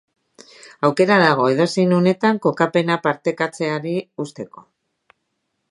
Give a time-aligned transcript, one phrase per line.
[0.87, 4.69] Aukera dago edozein unetan kokapena partekatzeari uzteko.